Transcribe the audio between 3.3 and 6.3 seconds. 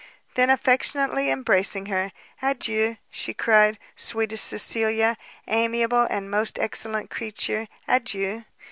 cried, "sweetest Cecilia, amiable and